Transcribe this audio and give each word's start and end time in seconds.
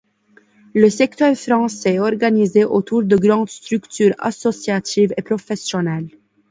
Le 0.73 0.89
secteur 0.89 1.35
français 1.35 1.93
est 1.93 1.99
organisé 1.99 2.65
autour 2.65 3.03
de 3.03 3.15
grandes 3.17 3.49
structures 3.51 4.15
associatives 4.17 5.13
et 5.15 5.21
professionnelles. 5.21 6.09